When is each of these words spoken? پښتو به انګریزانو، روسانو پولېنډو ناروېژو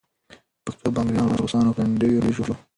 پښتو 0.65 0.87
به 0.93 0.99
انګریزانو، 1.01 1.39
روسانو 1.41 1.75
پولېنډو 1.75 2.07
ناروېژو 2.13 2.53